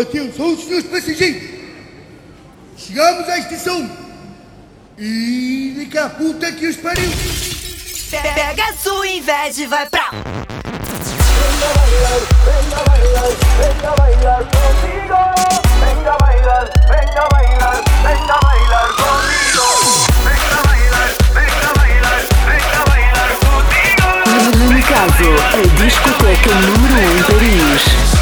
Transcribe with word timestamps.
Atenção, 0.00 0.56
senhores 0.58 0.86
passageiros! 0.86 1.50
Chegamos 2.76 3.28
à 3.28 3.38
extinção 3.38 3.88
E 4.98 5.72
de 5.78 5.86
cá, 5.86 6.08
puta 6.08 6.50
que 6.50 6.66
os 6.66 6.76
pariu! 6.78 7.08
Pega 8.10 8.70
a 8.70 8.72
sua 8.74 9.06
inveja 9.06 9.62
e 9.62 9.66
vai 9.66 9.88
pra. 9.88 10.10
Venga 10.10 10.34
bailar, 11.76 12.20
venga 12.44 12.80
bailar, 12.90 13.30
venga 13.60 13.90
bailar 13.94 14.42
contigo! 14.50 15.20
Venga 15.78 16.16
bailar, 16.18 16.70
venga 16.88 17.28
bailar, 17.30 17.84
venga 18.02 18.36
bailar 18.42 18.88
contigo! 18.96 19.62
Venga 20.24 20.58
bailar, 20.66 21.10
venga 21.34 21.70
bailar, 21.78 22.20
venga 22.48 22.80
bailar 22.90 23.30
contigo! 23.44 24.10
Nuno 24.58 24.82
Caso, 24.82 25.30
a 25.54 25.62
discoteca 25.80 26.52
número 26.52 26.94
1 26.94 26.96
um 26.96 27.16
em 27.16 27.22
Paris. 27.22 28.13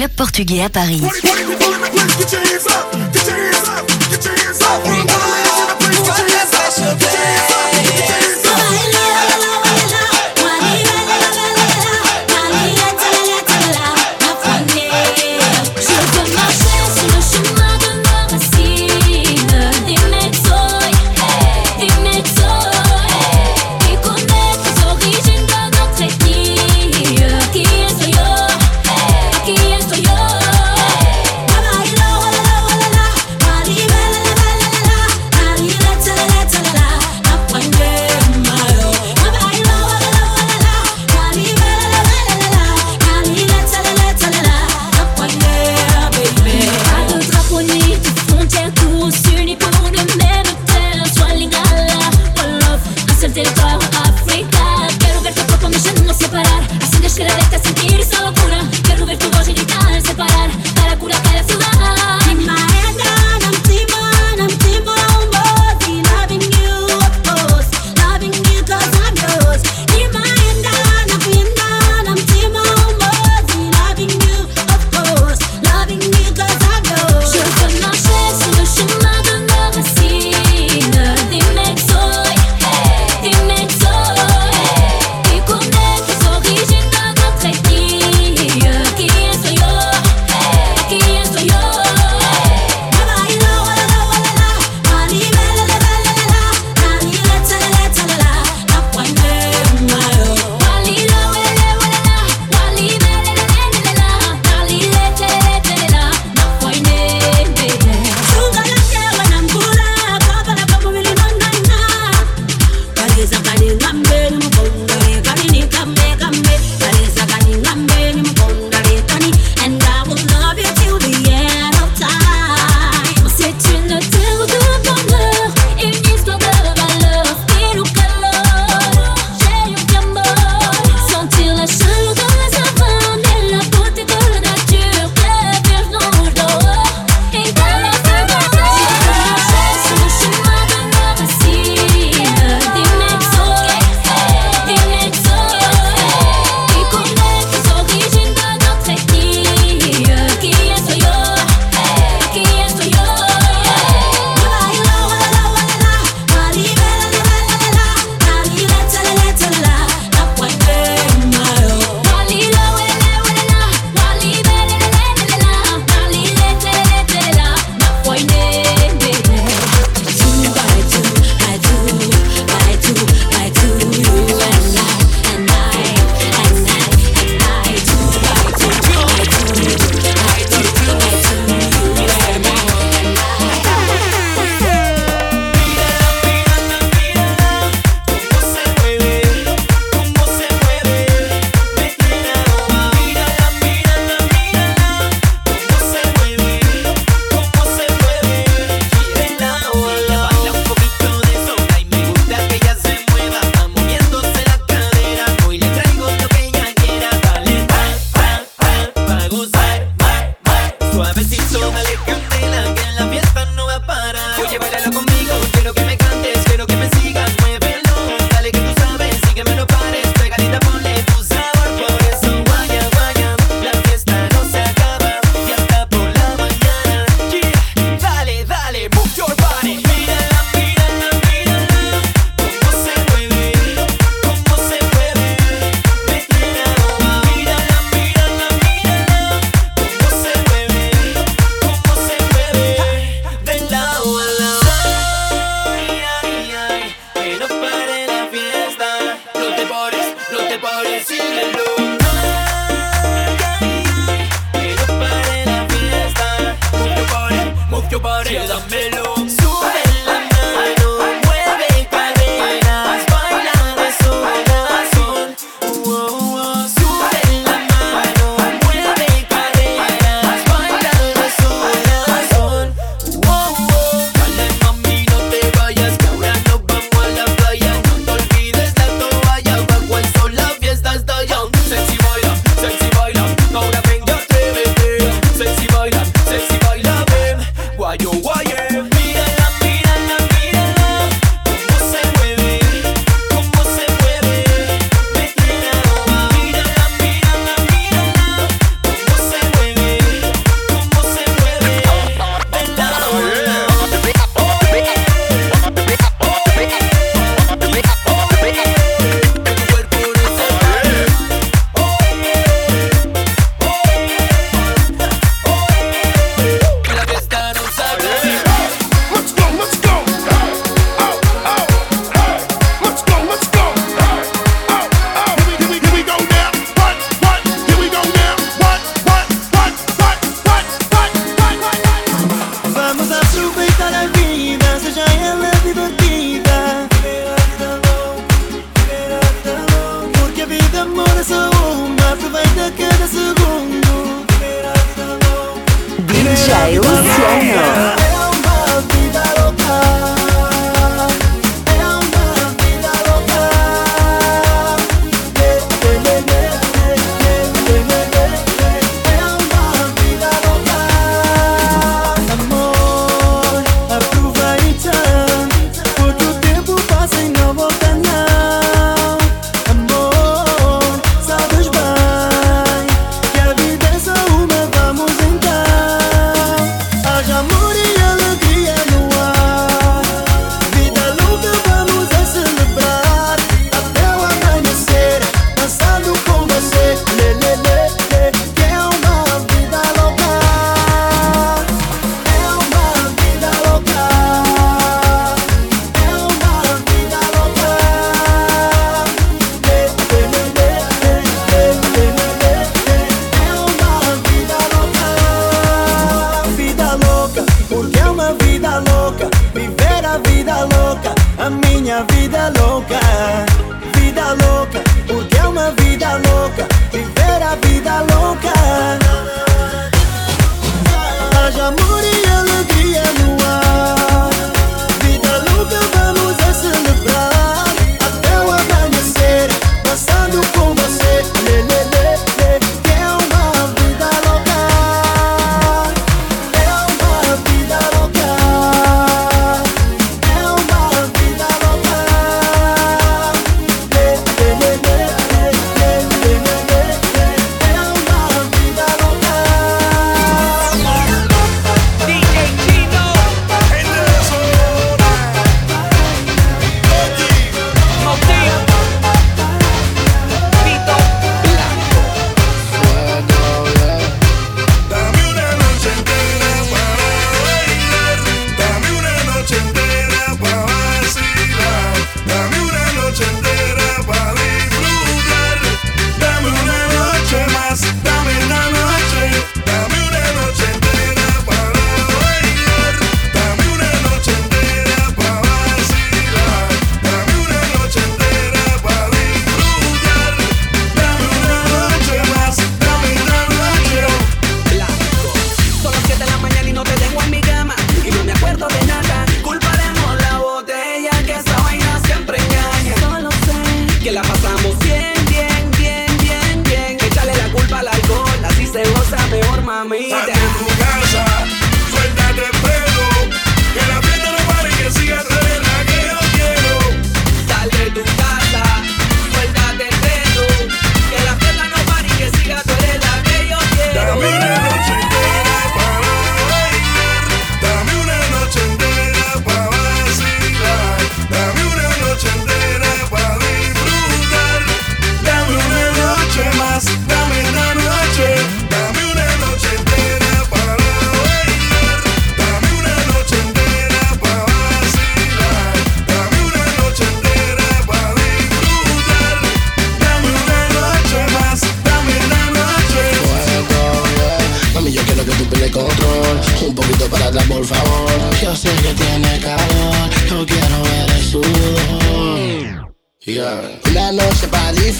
clubs 0.00 0.16
portugais 0.16 0.62
à 0.62 0.70
Paris. 0.70 1.02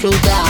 through 0.00 0.08
that. 0.12 0.49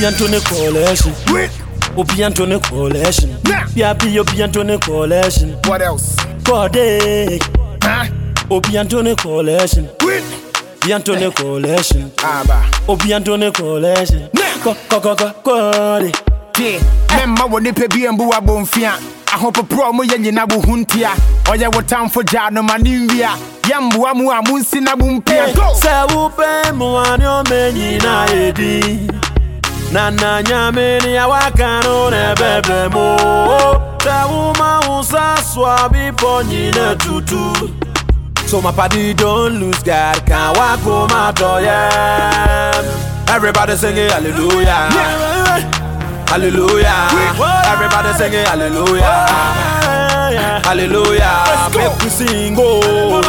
Obi 0.07 0.15
Antone 0.15 0.41
collection. 0.41 1.13
Obi 1.97 2.23
Antone 2.23 2.61
collection. 2.61 3.37
Yeah, 3.75 3.93
be 3.95 4.17
Obi 4.21 4.41
Antone 4.41 4.79
collection. 4.79 5.59
what 5.67 5.83
else 5.83 6.15
Kode. 6.45 7.43
huh? 7.83 8.07
Obi 8.49 8.79
Antone 8.79 9.17
collection. 9.17 9.89
Obi 10.01 10.93
Antone 10.93 11.33
collection. 11.33 12.13
aba 12.23 12.63
Obi 12.89 13.13
Antone 13.15 13.51
collection. 13.53 14.29
Ko 14.63 14.75
ko 14.89 15.01
ko 15.01 15.17
ko 15.17 15.33
kode. 15.43 16.13
tie 16.53 16.79
memma 17.11 17.45
wɔ 17.51 17.61
nipa 17.63 17.89
bi 17.89 18.07
mbu 18.07 18.31
abɔmfia 18.33 18.93
ahopoporɔ 19.35 19.93
mo 19.93 20.05
yɛ 20.05 20.19
nyina 20.23 20.45
wo 20.49 20.61
ho 20.61 20.77
ntia 20.77 21.11
ɔyɛ 21.51 21.75
wo 21.75 21.83
tamfo 21.83 22.23
gyaa 22.23 22.51
no 22.53 22.63
ma 22.63 22.77
ne 22.79 23.07
nwia 23.07 23.31
yɛmboa 23.65 24.15
mu 24.15 24.31
a 24.31 24.41
monsi 24.41 24.81
na 24.81 24.95
mo 24.95 25.07
mpia 25.21 25.53
Sɛ 25.75 26.07
wopɛ 26.15 26.71
mmoa 26.73 27.19
ne 27.19 27.25
ɔma 27.25 27.73
nyinaa 27.75 28.27
yɛdi 28.29 29.25
na 29.93 30.11
na 30.11 30.43
nyame 30.43 30.99
ne 31.05 31.19
awaka 31.19 31.83
no 31.85 32.11
na 32.11 32.35
ɛbɛbrɛ 32.35 32.81
mu 32.95 33.07
sɛ 34.05 34.16
woma 34.31 34.81
wo 34.88 35.02
sa 35.02 35.37
so 35.37 35.64
a 35.64 35.88
bepɔ 35.88 36.99
tutu. 36.99 37.73
So 38.47 38.61
my 38.63 38.71
party 38.71 39.13
don't 39.13 39.58
lose 39.58 39.82
God 39.82 40.25
can 40.25 40.54
walk 40.56 40.78
home 40.80 41.11
out 41.11 41.41
yeah. 41.61 42.71
Everybody 43.28 43.75
singing 43.75 44.08
hallelujah. 44.08 44.89
Hallelujah. 46.30 47.08
Everybody 47.67 48.13
singing 48.15 48.45
hallelujah. 48.47 49.26
Hallelujah. 50.63 51.71
Make 51.75 52.04
me 52.04 52.08
sing 52.08 52.56
oh. 52.56 53.21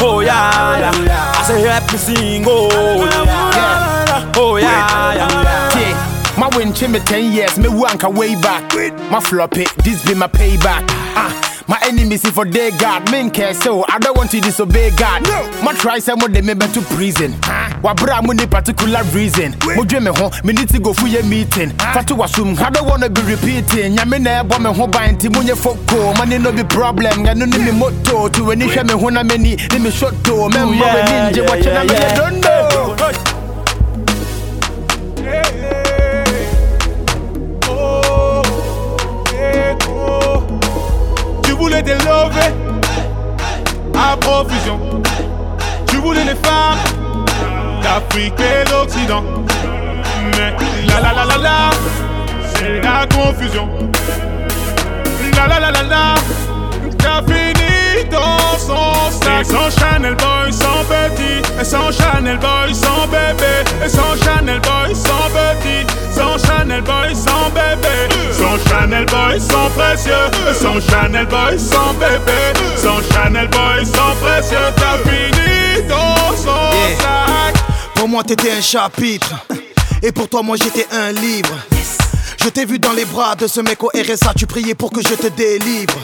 Oh 0.00 0.20
yeah, 0.20 0.78
yeah. 0.78 1.32
I 1.36 1.42
say 1.42 1.60
help 1.62 1.90
me 1.92 1.98
sing 1.98 2.44
oh 2.46 3.04
yeah. 3.04 3.97
Yeah, 4.68 5.70
tie 5.72 5.94
ma 6.38 6.48
me 6.88 6.98
10 7.00 7.32
years 7.32 7.58
mewu 7.58 7.86
anka 7.86 8.08
way 8.08 8.34
back 8.40 8.62
ma 9.10 9.18
flop 9.20 9.56
it 9.56 9.68
this 9.84 10.04
be 10.04 10.14
my 10.14 10.26
payback 10.28 10.84
ah 11.16 11.32
My 11.68 11.76
enemies 11.84 12.24
if 12.24 12.32
for 12.32 12.46
day 12.46 12.70
God, 12.78 13.10
men 13.10 13.28
care 13.30 13.52
so 13.52 13.84
I 13.86 13.98
don't 13.98 14.16
want 14.16 14.30
to 14.30 14.40
disobey 14.40 14.88
God. 14.96 15.20
No. 15.28 15.44
My 15.62 15.74
try 15.74 15.98
some 15.98 16.22
of 16.22 16.32
them 16.32 16.46
me 16.46 16.54
to 16.54 16.80
prison. 16.96 17.32
Wabra 17.84 18.24
mo 18.24 18.32
ni 18.32 18.46
particular 18.46 19.02
reason. 19.12 19.52
Mo 19.76 19.84
dwe 19.84 20.00
me 20.00 20.08
ho, 20.16 20.30
me 20.44 20.54
need 20.54 20.70
to 20.70 20.80
go 20.80 20.94
for 20.94 21.06
your 21.08 21.22
meeting. 21.24 21.68
Fatu 21.92 22.14
wasum, 22.16 22.56
I 22.58 22.70
don't 22.70 22.88
wanna 22.88 23.10
be 23.10 23.20
repeating. 23.20 23.96
Nyame 23.96 24.18
na 24.18 24.40
ebo 24.40 24.58
me 24.58 24.72
ho 24.72 24.86
ban 24.86 25.18
ti 25.18 25.28
mo 25.28 25.42
nye 25.42 25.52
foko. 25.54 26.16
Money 26.16 26.38
no 26.38 26.52
be 26.52 26.64
problem. 26.64 27.22
Ga 27.22 27.34
no 27.34 27.44
ni 27.44 27.58
me 27.58 27.72
motto. 27.72 28.30
To 28.30 28.50
any 28.50 28.64
hwe 28.64 28.86
me 28.88 28.94
ho 28.94 29.08
na 29.10 29.22
me 29.22 29.36
ni, 29.36 29.56
ni 29.56 29.78
me 29.78 29.90
shot 29.90 30.14
to. 30.24 30.48
Me 30.48 30.64
mo 30.64 30.70
we 30.72 31.02
ninja 31.04 31.44
watch 31.50 31.66
na 31.68 31.84
me 31.84 31.96
don't 32.16 32.40
know. 32.40 33.37
Voulais 41.58 41.82
des 41.82 41.94
lovés 41.94 42.54
à 43.94 44.16
profusion. 44.16 44.78
Tu 45.88 45.96
voulais 45.96 46.24
les 46.24 46.36
femmes 46.36 46.78
d'Afrique 47.82 48.34
et 48.38 48.68
d'Occident. 48.70 49.24
Mais 50.36 50.54
la 50.86 51.00
la 51.00 51.12
la 51.12 51.24
la 51.24 51.38
la, 51.38 51.70
c'est 52.54 52.80
la 52.80 53.06
confusion. 53.06 53.68
La 55.36 55.48
la 55.48 55.60
la 55.60 55.70
la 55.72 55.82
la, 55.82 56.14
t'as 56.98 57.22
fini 57.22 58.04
dans 58.10 58.56
son 58.58 59.10
sac. 59.10 59.40
Et 59.40 59.44
sans 59.44 59.70
Chanel 59.70 60.14
Boy, 60.14 60.52
sans 60.52 60.84
petit. 60.84 61.42
Et 61.60 61.64
sans 61.64 61.90
Chanel 61.90 62.38
Boy, 62.38 62.74
sans 62.74 63.06
bébé. 63.08 63.54
Et 63.84 63.88
sans 63.88 64.14
Chanel 64.22 64.60
Boy, 64.60 64.94
sans 64.94 65.28
petit. 65.30 65.97
Sans 66.18 66.36
Chanel 66.46 66.82
Boy, 66.82 67.14
sans 67.14 67.48
bébé. 67.50 67.96
Sans 68.32 68.58
Chanel 68.68 69.06
Boy, 69.06 69.40
sans 69.40 69.70
précieux. 69.70 70.26
Sans 70.52 70.80
Chanel 70.90 71.26
Boy, 71.26 71.58
sans 71.58 71.92
bébé. 71.94 72.40
Sans 72.76 73.00
Chanel 73.14 73.48
Boy, 73.48 73.86
sans 73.86 74.14
précieux. 74.20 74.58
T'as 74.76 74.98
fini 75.08 75.86
dans 75.88 76.36
son 76.36 76.72
Yeah. 76.74 76.98
sac. 76.98 77.54
Pour 77.94 78.08
moi, 78.08 78.24
t'étais 78.24 78.50
un 78.50 78.60
chapitre. 78.60 79.32
Et 80.02 80.10
pour 80.12 80.28
toi, 80.28 80.42
moi, 80.42 80.56
j'étais 80.56 80.86
un 80.92 81.12
livre. 81.12 81.54
Je 82.42 82.48
t'ai 82.48 82.64
vu 82.64 82.78
dans 82.78 82.92
les 82.92 83.04
bras 83.04 83.34
de 83.34 83.46
ce 83.46 83.60
mec 83.60 83.82
au 83.82 83.88
RSA, 83.94 84.32
tu 84.36 84.46
priais 84.46 84.74
pour 84.74 84.90
que 84.90 85.00
je 85.02 85.14
te 85.14 85.26
délivre. 85.28 85.94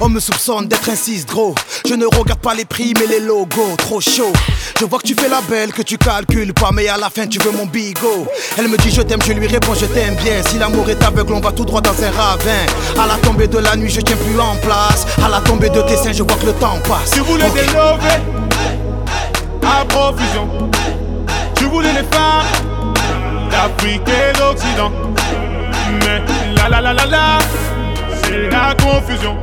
On 0.00 0.08
me 0.08 0.18
soupçonne 0.18 0.66
d'être 0.66 0.88
un 0.90 0.96
6 0.96 1.26
gros. 1.26 1.54
Je 1.86 1.94
ne 1.94 2.06
regarde 2.06 2.40
pas 2.40 2.54
les 2.54 2.64
prix, 2.64 2.94
mais 2.98 3.06
les 3.06 3.20
logos, 3.20 3.76
trop 3.78 4.00
chaud. 4.00 4.32
Je 4.80 4.84
vois 4.86 4.98
que 4.98 5.06
tu 5.06 5.14
fais 5.14 5.28
la 5.28 5.40
belle, 5.42 5.72
que 5.72 5.82
tu 5.82 5.96
calcules 5.98 6.52
pas, 6.52 6.70
mais 6.72 6.88
à 6.88 6.96
la 6.96 7.10
fin, 7.10 7.26
tu 7.26 7.38
veux 7.38 7.52
mon 7.52 7.66
bigot. 7.66 8.26
Elle 8.58 8.68
me 8.68 8.76
dit 8.78 8.90
je 8.90 9.02
t'aime, 9.02 9.20
je 9.22 9.32
lui 9.32 9.46
réponds 9.46 9.74
je 9.74 9.86
t'aime 9.86 10.16
bien. 10.16 10.42
Si 10.48 10.58
l'amour 10.58 10.88
est 10.90 11.02
aveugle, 11.02 11.34
on 11.34 11.40
va 11.40 11.52
tout 11.52 11.64
droit 11.64 11.80
dans 11.80 11.94
un 12.02 12.10
ravin. 12.10 12.66
À 13.00 13.06
la 13.06 13.14
tombée 13.18 13.46
de 13.46 13.58
la 13.58 13.76
nuit, 13.76 13.90
je 13.90 14.00
tiens 14.00 14.16
plus 14.16 14.40
en 14.40 14.56
place. 14.56 15.06
À 15.24 15.28
la 15.28 15.40
tombée 15.40 15.68
de 15.70 15.80
tes 15.82 15.96
seins, 15.96 16.12
je 16.12 16.22
vois 16.22 16.36
que 16.36 16.46
le 16.46 16.52
temps 16.54 16.78
passe. 16.88 17.10
Tu 17.12 17.20
voulais 17.20 17.44
Ok. 17.46 17.54
des 17.54 17.66
lovés 17.66 18.22
à 19.62 19.84
profusion. 19.84 20.70
Tu 21.56 21.64
voulais 21.66 21.92
les 21.92 22.16
femmes 22.16 22.94
d'Afrique 23.50 24.02
et 24.08 24.36
d'Occident. 24.38 24.90
La 26.56 26.68
la 26.68 26.80
la 26.80 26.92
la 26.92 27.06
la, 27.06 27.38
c'est 28.22 28.48
la 28.50 28.74
confusion. 28.82 29.36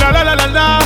La 0.00 0.12
la 0.12 0.24
la 0.24 0.34
la 0.36 0.46
la, 0.46 0.78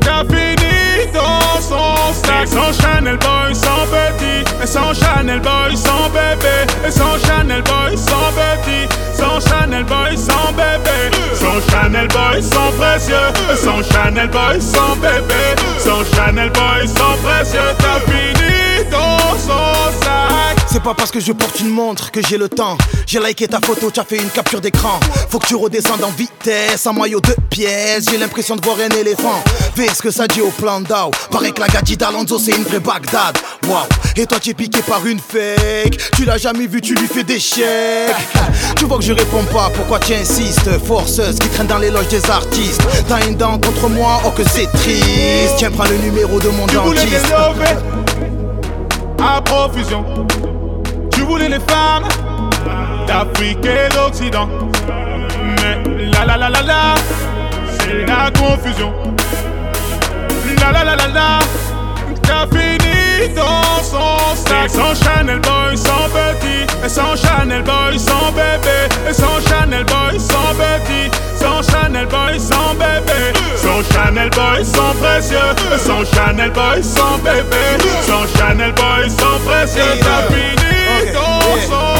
t'as 0.00 0.24
fini 0.24 1.10
dans 1.14 1.60
son 1.60 2.12
sac. 2.12 2.42
Et 2.42 2.46
sans 2.46 2.72
Chanel 2.72 3.16
Boy, 3.18 3.54
sans 3.54 3.86
petit. 3.90 4.44
Et 4.62 4.66
sans 4.66 4.92
Chanel 4.92 5.40
Boy, 5.40 5.76
sans 5.76 6.08
bébé. 6.10 6.66
Et 6.86 6.90
sans 6.90 7.18
Chanel 7.26 7.62
Boy, 7.62 7.96
sans 7.96 8.30
petit. 8.36 8.88
Sans 9.14 9.40
Chanel 9.40 9.84
Boy, 9.84 10.16
sans 10.16 10.52
bébé. 10.52 10.98
Sans 11.34 11.60
Chanel 11.70 12.08
Boy, 12.08 12.42
sans 12.42 12.70
précieux. 12.78 13.16
Et 13.52 13.56
sans 13.56 13.82
Chanel 13.82 14.28
Boy, 14.28 14.60
sans 14.60 14.94
bébé. 14.96 15.56
Sans 15.78 16.04
Chanel 16.14 16.50
Boy, 16.50 16.86
sans 16.86 17.16
précieux. 17.24 17.60
T'as 17.78 18.00
fini 18.10 18.84
dans 18.90 19.36
son 19.38 19.92
sac. 20.02 20.57
C'est 20.70 20.82
pas 20.82 20.94
parce 20.94 21.10
que 21.10 21.18
je 21.18 21.32
porte 21.32 21.60
une 21.60 21.70
montre 21.70 22.10
que 22.10 22.20
j'ai 22.26 22.36
le 22.36 22.48
temps. 22.48 22.76
J'ai 23.06 23.18
liké 23.20 23.48
ta 23.48 23.58
photo, 23.58 23.90
tu 23.90 24.00
as 24.00 24.04
fait 24.04 24.18
une 24.18 24.28
capture 24.28 24.60
d'écran. 24.60 25.00
Faut 25.30 25.38
que 25.38 25.46
tu 25.46 25.54
redescendes 25.54 26.04
en 26.04 26.10
vitesse, 26.10 26.86
en 26.86 26.92
maillot 26.92 27.20
de 27.20 27.34
pièces. 27.48 28.04
J'ai 28.10 28.18
l'impression 28.18 28.54
de 28.54 28.60
voir 28.64 28.76
un 28.78 28.94
éléphant. 28.96 29.42
Fais 29.74 29.88
ce 29.88 30.02
que 30.02 30.10
ça 30.10 30.26
dit 30.26 30.42
au 30.42 30.50
plan 30.50 30.80
d'Ao. 30.80 31.10
Paraît 31.30 31.52
que 31.52 31.60
la 31.60 31.68
gadji 31.68 31.96
d'Alonso 31.96 32.38
c'est 32.38 32.52
une 32.52 32.64
vraie 32.64 32.80
Bagdad. 32.80 33.38
Waouh, 33.66 33.86
et 34.16 34.26
toi 34.26 34.38
tu 34.40 34.50
es 34.50 34.54
piqué 34.54 34.82
par 34.82 35.06
une 35.06 35.18
fake. 35.18 35.98
Tu 36.14 36.26
l'as 36.26 36.38
jamais 36.38 36.66
vu, 36.66 36.82
tu 36.82 36.94
lui 36.94 37.06
fais 37.06 37.24
des 37.24 37.40
chèques. 37.40 38.14
Tu 38.76 38.84
vois 38.84 38.98
que 38.98 39.04
je 39.04 39.12
réponds 39.14 39.44
pas, 39.44 39.70
pourquoi 39.74 39.98
tu 40.00 40.12
insistes? 40.14 40.68
Forceuse 40.86 41.38
qui 41.38 41.48
traîne 41.48 41.66
dans 41.66 41.78
les 41.78 41.90
loges 41.90 42.08
des 42.08 42.30
artistes. 42.30 42.82
T'as 43.08 43.26
une 43.26 43.36
dent 43.36 43.58
contre 43.58 43.88
moi, 43.88 44.20
oh 44.26 44.30
que 44.30 44.42
c'est 44.44 44.70
triste. 44.72 45.54
Tiens, 45.56 45.70
prends 45.70 45.88
le 45.88 45.96
numéro 45.96 46.38
de 46.38 46.48
mon 46.48 46.66
Tu 46.66 46.74
dentiste. 46.74 47.32
à 49.20 49.40
profusion. 49.42 50.04
Voulais 51.28 51.50
les 51.50 51.60
femmes 51.60 52.08
d'Afrique 53.06 53.58
et 53.62 53.94
d'Occident. 53.94 54.48
Mais 55.60 56.06
la 56.06 56.24
la 56.24 56.38
la 56.38 56.48
la 56.48 56.62
la, 56.62 56.94
c'est 57.78 58.06
la 58.06 58.30
confusion. 58.30 58.94
La 60.58 60.72
la 60.72 60.84
la 60.84 60.96
la 60.96 61.08
la, 61.08 61.38
t'as 62.22 62.46
fini 62.46 63.34
dans 63.34 63.82
son 63.82 64.36
sac. 64.36 64.64
Et 64.64 64.68
sans 64.70 64.94
Chanel 64.94 65.40
Boy, 65.40 65.76
sans 65.76 66.08
petit. 66.08 66.64
Et 66.82 66.88
sans 66.88 67.14
Chanel 67.14 67.62
Boy, 67.62 67.98
sans 67.98 68.32
bébé. 68.32 68.88
Et 69.08 69.12
sans 69.12 69.38
Chanel 69.46 69.84
Boy, 69.84 70.18
sans 70.18 70.54
petit. 70.54 71.10
Sans 71.40 71.62
Chanel 71.62 72.06
Boy, 72.06 72.38
sans 72.38 72.74
bébé. 72.74 73.32
Sans 73.56 73.82
Chanel 73.92 74.30
Boy, 74.30 74.64
sans 74.64 74.94
précieux. 75.00 75.38
Sans 75.78 76.04
Chanel 76.04 76.50
Boy, 76.50 76.82
sans 76.82 77.18
bébé. 77.18 77.64
Sans 78.06 78.26
Chanel 78.38 78.72
Boy, 78.72 79.10
sans 79.10 79.38
précieux. 79.46 79.82
T'as 80.00 80.22
fini 80.32 81.12
dans 81.12 81.56
son. 81.68 81.98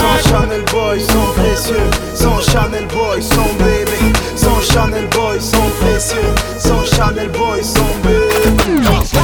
Sans 0.00 0.30
Chanel 0.30 0.64
Boy, 0.72 1.00
sans 1.00 1.32
précieux. 1.32 1.90
Sans 2.14 2.40
Chanel 2.40 2.86
Boy, 2.86 3.22
sans 3.22 3.52
bébé. 3.58 4.12
Sans 4.36 4.60
Chanel 4.60 5.06
Boy, 5.08 5.40
sans 5.40 5.70
précieux. 5.80 6.34
Sans 6.58 6.84
Chanel 6.84 7.28
Boy, 7.28 7.62
sans 7.62 7.94
bébé. 8.02 9.23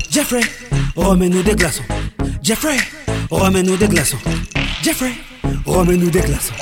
Jeffrey, 0.11 0.41
remets-nous 0.97 1.41
des 1.41 1.55
glaçons. 1.55 1.83
Jeffrey, 2.43 2.75
remets-nous 3.29 3.77
des 3.77 3.87
glaçons. 3.87 4.17
Jeffrey, 4.83 5.13
remets-nous 5.65 6.09
des 6.09 6.19
glaçons. 6.19 6.53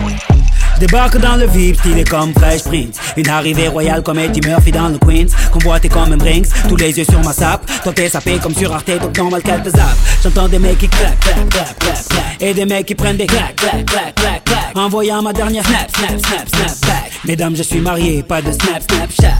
Débarque 0.80 1.18
dans 1.18 1.36
le 1.36 1.48
VIP, 1.48 1.76
stylé 1.78 2.04
comme 2.04 2.32
Fresh 2.34 2.66
Prince. 2.66 3.00
Une 3.18 3.28
arrivée 3.28 3.68
royale 3.68 4.04
comme 4.04 4.20
Eddie 4.20 4.48
Murphy 4.48 4.72
dans 4.72 4.90
le 4.90 5.00
Queens. 5.00 5.36
Convoité 5.52 5.90
comme 5.90 6.14
un 6.14 6.18
Brinks, 6.18 6.46
tous 6.68 6.76
les 6.76 6.96
yeux 6.96 7.06
sur 7.06 7.20
ma 7.24 7.34
sape. 7.34 7.66
T'es 7.96 8.08
sapé 8.08 8.38
comme 8.38 8.54
sur 8.54 8.72
Arte, 8.72 8.92
donc 9.02 9.18
normal 9.18 9.42
qu'elle 9.42 9.64
te 9.64 9.72
zappe. 9.72 9.98
J'entends 10.22 10.48
des 10.48 10.60
mecs 10.60 10.78
qui 10.78 10.88
claquent, 10.88 11.20
claquent, 11.20 11.50
claquent, 11.50 11.80
claquent, 11.80 12.08
claquent. 12.08 12.42
Et 12.42 12.54
des 12.54 12.66
mecs 12.66 12.86
qui 12.86 12.94
prennent 12.94 13.18
des 13.18 13.26
claques, 13.26 13.56
claques, 13.56 13.86
claques, 13.86 14.16
claques, 14.16 14.44
claques. 14.46 14.76
Envoyant 14.78 15.24
ma 15.24 15.34
dernière 15.34 15.66
snap, 15.66 15.90
snap, 15.98 16.20
snap, 16.20 16.50
snap 16.50 16.80
back. 16.88 17.12
Mesdames, 17.26 17.56
je 17.56 17.64
suis 17.64 17.82
marié, 17.82 18.22
pas 18.22 18.44
de 18.44 18.52
snap, 18.52 18.84
snap, 18.90 19.12
chat. 19.20 19.40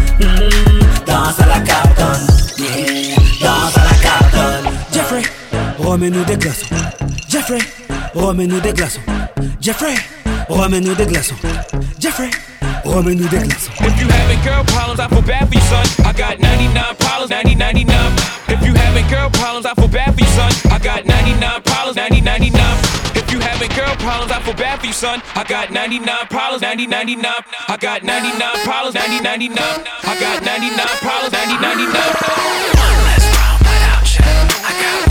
remets-nous 5.91 6.23
des 6.23 6.37
glaçons. 6.37 6.67
Jeffrey, 7.27 7.59
remets-nous 8.15 8.61
des 8.61 8.71
glaçons. 8.71 9.01
Jeffrey, 9.59 9.95
remets-nous 10.47 10.95
des 10.95 11.05
glaçons. 11.05 11.35
Jeffrey, 11.99 12.29
remets-nous 12.85 13.27
des 13.27 13.39
glaçons. 13.39 13.71
If 13.81 13.99
you 13.99 14.07
having 14.07 14.41
girl 14.41 14.63
problems, 14.63 14.99
I 15.01 15.07
feel 15.09 15.21
bad 15.21 15.49
for 15.49 15.55
you, 15.55 15.61
son. 15.67 15.83
I 16.05 16.13
got 16.13 16.39
99 16.39 16.95
problems, 16.97 17.29
90, 17.29 17.55
99. 17.55 18.15
If 18.47 18.65
you 18.65 18.73
having 18.73 19.05
girl 19.09 19.29
problems, 19.31 19.65
I 19.65 19.73
feel 19.75 19.89
bad 19.89 20.15
for 20.15 20.21
you, 20.21 20.27
son. 20.31 20.51
I 20.71 20.79
got 20.79 21.05
99 21.05 21.61
problems, 21.63 21.97
90, 21.97 22.21
99. 22.21 22.61
If 23.13 23.29
you 23.29 23.39
having 23.41 23.69
girl 23.75 23.95
problems, 23.99 24.31
I 24.31 24.39
feel 24.39 24.55
bad 24.55 24.79
for 24.79 24.87
you, 24.87 24.93
son. 24.93 25.21
I 25.35 25.43
got 25.43 25.71
99 25.71 26.07
problems, 26.29 26.61
90, 26.61 26.87
99. 26.87 27.33
I 27.67 27.75
got 27.75 28.03
99 28.03 28.39
problems, 28.63 28.95
90, 28.95 29.19
99. 29.19 29.59
I 29.59 30.19
got 30.19 30.39
99 30.39 30.87
problems, 31.03 31.33
90, 31.33 31.59
99. 31.59 32.31
I 34.63 35.10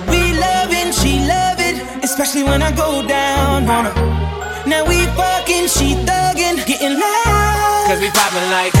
Especially 2.21 2.43
when 2.43 2.61
I 2.61 2.69
go 2.69 3.01
down 3.07 3.67
on 3.67 3.85
her. 3.85 3.95
Now 4.69 4.85
we 4.85 5.05
fucking, 5.17 5.65
she 5.65 5.97
thuggin', 6.05 6.61
getting 6.69 6.93
loud. 6.93 7.85
cause 7.87 7.99
we 7.99 8.09
poppin' 8.13 8.45
like. 8.53 8.73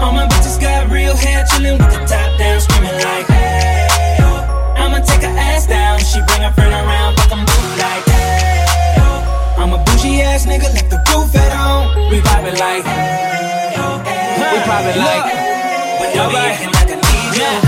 All 0.00 0.12
my 0.12 0.24
bitches 0.30 0.60
got 0.60 0.88
real 0.92 1.16
hair, 1.16 1.44
chillin' 1.50 1.76
with 1.76 1.90
the 1.90 1.98
top 2.06 2.38
down, 2.38 2.60
screaming 2.60 2.94
like, 3.02 3.26
hey, 3.26 4.16
yo. 4.20 4.30
I'ma 4.78 5.00
take 5.02 5.22
her 5.26 5.34
ass 5.50 5.66
down, 5.66 5.98
she 5.98 6.22
bring 6.28 6.42
her 6.42 6.52
friend 6.52 6.72
around, 6.72 7.18
fuck 7.18 7.32
'em 7.32 7.42
both 7.44 7.78
like, 7.82 8.06
hey, 8.14 8.94
yo. 8.98 9.06
I'm 9.58 9.72
a 9.74 9.78
bougie 9.82 10.22
ass 10.22 10.46
nigga, 10.46 10.70
left 10.70 10.90
the 10.90 11.02
roof 11.10 11.34
at 11.34 11.50
home. 11.50 12.10
We 12.10 12.20
poppin' 12.20 12.58
like, 12.62 12.86
we 14.54 14.58
poppin' 14.70 14.98
like. 15.02 15.26
But 15.98 16.14
don't 16.14 16.30
be 16.30 16.36
like 16.36 16.62
I 16.62 16.94
need 16.94 17.38
you. 17.42 17.67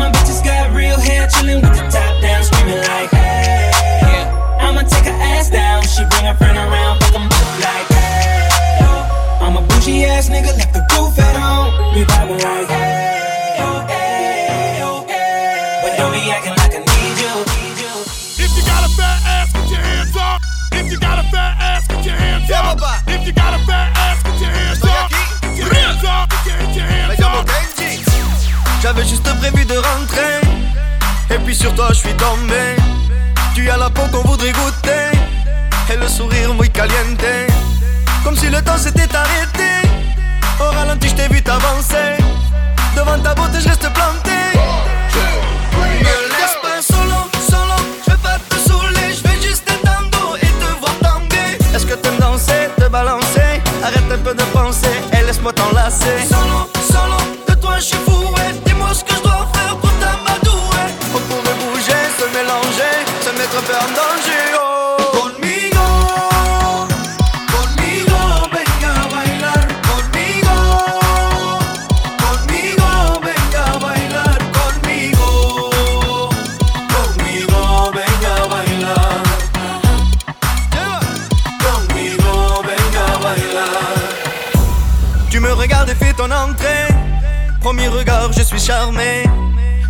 my 0.01 0.09
bitches 0.11 0.43
got 0.43 0.73
real 0.73 0.99
hair, 0.99 1.27
chillin' 1.27 1.61
with 1.61 1.75
the 1.77 1.85
top 1.93 2.13
down, 2.21 2.41
screaming 2.43 2.81
like, 2.89 3.11
hey, 3.11 3.69
yeah. 4.01 4.65
I'ma 4.65 4.81
take 4.81 5.05
her 5.05 5.17
ass 5.33 5.49
down, 5.49 5.83
she 5.83 6.01
bring 6.09 6.25
her 6.25 6.33
friend 6.41 6.57
around, 6.57 6.97
fuck 7.01 7.15
'em 7.15 7.29
both 7.29 7.55
like, 7.61 7.87
hey, 7.93 8.81
yo. 8.81 8.89
I'm 9.45 9.57
a 9.57 9.61
bougie 9.61 10.05
ass 10.05 10.29
nigga, 10.33 10.57
left 10.57 10.73
the 10.73 10.81
roof 10.93 11.19
at 11.19 11.35
home. 11.37 11.93
We 11.93 12.01
vibing 12.09 12.41
like, 12.41 12.69
hey, 12.73 13.61
yo, 13.61 13.67
hey, 13.93 14.79
yo, 14.81 14.89
hey. 15.05 15.81
But 15.83 15.91
don't 15.97 16.13
be 16.13 16.21
acting 16.33 16.55
like 16.61 16.73
I 16.73 16.81
need 16.89 17.15
you. 17.23 17.35
If 18.43 18.51
you 18.57 18.63
got 18.71 18.81
a 18.87 18.91
fat 18.97 19.19
ass, 19.35 19.53
get 19.53 19.69
your 19.69 19.83
hands 19.89 20.15
up. 20.17 20.41
If 20.79 20.91
you 20.91 20.97
got 20.99 21.17
a 21.23 21.25
fat 21.29 21.53
ass, 21.69 21.87
get 21.87 22.05
your 22.05 22.15
hands 22.15 22.49
up. 22.49 22.77
If 23.07 23.21
you 23.27 23.33
got 23.33 23.53
a 23.53 23.61
fat 23.69 23.89
ass, 24.05 24.17
get 24.23 24.41
your 24.41 24.49
hands 24.49 24.83
up. 24.83 24.90
J'avais 28.81 29.05
juste 29.05 29.31
prévu 29.39 29.63
de 29.65 29.75
rentrer. 29.75 30.41
Et 31.29 31.37
puis 31.45 31.55
sur 31.55 31.73
toi 31.75 31.89
je 31.89 31.99
suis 31.99 32.13
tombé. 32.15 32.75
Tu 33.53 33.69
as 33.69 33.77
la 33.77 33.89
peau 33.91 34.01
qu'on 34.11 34.27
voudrait 34.27 34.51
goûter. 34.51 35.17
Et 35.93 35.97
le 35.97 36.07
sourire 36.07 36.53
muy 36.55 36.69
caliente. 36.69 37.23
Comme 38.23 38.35
si 38.35 38.49
le 38.49 38.59
temps 38.61 38.77
s'était 38.77 39.13
arrêté. 39.15 39.87
Au 40.59 40.71
ralenti 40.75 41.09
je 41.09 41.15
t'ai 41.15 41.27
vu 41.27 41.43
t'avancer. 41.43 42.17
Devant 42.95 43.19
ta 43.19 43.35
beauté 43.35 43.59
je 43.61 43.69
reste 43.69 43.87
planté. 43.93 44.31
Me 46.01 46.15
laisse 46.29 46.57
pas 46.63 46.81
solo, 46.81 47.29
solo. 47.49 47.77
Je 48.05 48.11
vais 48.11 48.17
pas 48.17 48.39
te 48.49 48.55
saouler, 48.67 49.13
je 49.13 49.27
vais 49.27 49.47
juste 49.47 49.67
dos 50.11 50.35
Et 50.37 50.47
te 50.47 50.79
voir 50.79 50.95
tomber. 51.03 51.57
Est-ce 51.75 51.85
que 51.85 51.93
t'aimes 51.93 52.17
danser, 52.19 52.69
te 52.77 52.89
balancer? 52.89 53.61
Arrête 53.83 54.11
un 54.11 54.17
peu 54.17 54.33
de 54.33 54.43
penser 54.53 54.95
et 55.13 55.23
laisse-moi 55.23 55.53
t'enlacer 55.53 56.27
Tu 85.29 85.39
me 85.39 85.53
regardes 85.53 85.89
et 85.89 85.95
fais 85.95 86.13
ton 86.13 86.29
entrée. 86.29 86.87
Premier 87.61 87.87
regard, 87.87 88.33
je 88.33 88.41
suis 88.41 88.59
charmé. 88.59 89.23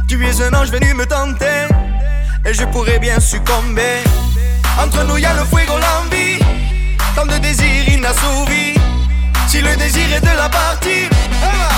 Tu 0.07 0.23
es 0.23 0.41
un 0.41 0.53
ange 0.53 0.69
venu 0.69 0.93
me 0.93 1.05
tenter 1.05 1.70
Et 2.45 2.53
je 2.53 2.63
pourrais 2.65 2.99
bien 2.99 3.19
succomber. 3.19 4.03
Entre 4.81 5.03
nous 5.03 5.17
y'a 5.17 5.33
le 5.33 5.45
fuego, 5.45 5.73
l'envie. 5.73 6.39
Tant 7.15 7.25
de 7.25 7.37
désirs 7.39 7.87
inassouvis 7.89 8.75
Si 9.47 9.61
le 9.61 9.75
désir 9.75 10.05
est 10.15 10.21
de 10.21 10.35
la 10.37 10.47
partie 10.47 11.09
ah, 11.43 11.69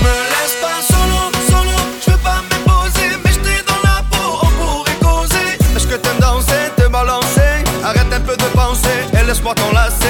Me 0.00 0.14
laisse 0.32 0.56
pas 0.62 0.80
solo, 0.80 1.32
solo. 1.48 1.78
Je 2.04 2.12
veux 2.12 2.18
pas 2.18 2.40
m'imposer 2.50 3.18
Mais 3.24 3.32
j'étais 3.32 3.64
dans 3.66 3.82
la 3.82 4.02
peau, 4.10 4.38
on 4.42 4.46
pourrait 4.46 4.98
causer. 5.02 5.58
Est-ce 5.76 5.86
que 5.86 5.96
t'aimes 5.96 6.20
danser, 6.20 6.70
te 6.76 6.86
balancer? 6.88 7.64
Arrête 7.84 8.12
un 8.12 8.20
peu 8.20 8.36
de 8.36 8.48
penser. 8.54 8.98
Et 9.12 9.24
laisse-moi 9.26 9.54
t'enlacer 9.54 10.03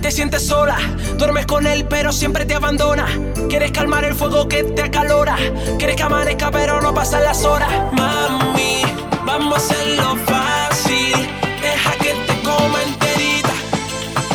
te 0.00 0.10
sientes 0.10 0.46
sola. 0.46 0.76
Duermes 1.16 1.46
con 1.46 1.66
él, 1.66 1.86
pero 1.88 2.12
siempre 2.12 2.44
te 2.46 2.54
abandona. 2.54 3.06
Quieres 3.48 3.70
calmar 3.72 4.04
el 4.04 4.14
fuego 4.14 4.48
que 4.48 4.64
te 4.64 4.82
acalora. 4.82 5.36
Quieres 5.78 5.96
que 5.96 6.02
amanezca, 6.02 6.50
pero 6.50 6.80
no 6.80 6.94
pasan 6.94 7.24
las 7.24 7.44
horas. 7.44 7.68
Mami, 7.92 8.82
vamos 9.24 9.54
a 9.54 9.56
hacerlo 9.56 10.16
fácil. 10.26 11.12
Deja 11.60 11.92
que 11.98 12.14
te 12.26 12.40
coma 12.42 12.82
enterita. 12.82 13.52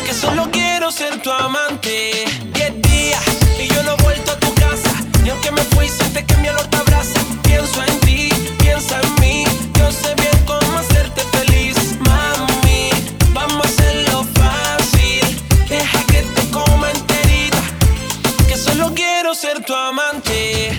Que 0.06 0.13
solo 0.13 0.49
quiero 0.51 0.91
ser 0.91 1.21
tu 1.21 1.32
amante. 1.32 2.25
Diez 2.54 2.82
días 2.82 3.23
y 3.60 3.67
yo 3.67 3.84
no 3.84 3.93
he 3.93 4.04
vuelto 4.04 4.32
a 4.32 4.39
tu 4.39 4.54
casa. 4.56 4.91
Y 5.25 5.30
aunque 5.30 5.51
me 5.51 5.62
fui, 5.62 5.88
te 6.13 6.25
que 6.25 6.38
mi 6.38 6.47
te 6.69 6.78
abraza. 6.78 7.19
Pienso 7.43 7.84
en 7.84 7.99
ti, 8.01 8.30
piensa 8.60 8.99
en 9.01 9.15
mí. 9.21 9.24
ser 19.35 19.61
tu 19.65 19.73
amante. 19.73 20.74